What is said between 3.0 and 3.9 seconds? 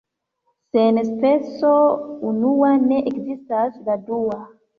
ekzistas